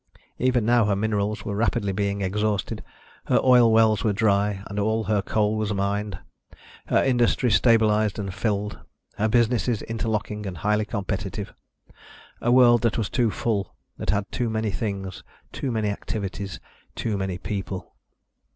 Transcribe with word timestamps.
Even 0.39 0.65
now 0.65 0.85
her 0.85 0.95
minerals 0.95 1.45
were 1.45 1.55
rapidly 1.55 1.91
being 1.93 2.21
exhausted; 2.23 2.83
her 3.25 3.37
oil 3.43 3.71
wells 3.71 4.03
were 4.03 4.13
dry 4.13 4.63
and 4.65 4.79
all 4.79 5.03
her 5.03 5.21
coal 5.21 5.55
was 5.55 5.71
mined; 5.75 6.17
her 6.87 7.03
industry 7.03 7.51
stabilized 7.51 8.17
and 8.17 8.33
filled; 8.33 8.79
her 9.19 9.27
businesses 9.27 9.83
interlocking 9.83 10.47
and 10.47 10.57
highly 10.57 10.85
competitive. 10.85 11.53
A 12.41 12.51
world 12.51 12.81
that 12.81 12.97
was 12.97 13.11
too 13.11 13.29
full, 13.29 13.75
that 13.97 14.09
had 14.09 14.25
too 14.31 14.49
many 14.49 14.71
things, 14.71 15.23
too 15.51 15.71
many 15.71 15.89
activities, 15.89 16.59
too 16.95 17.15
many 17.15 17.37
people. 17.37 17.93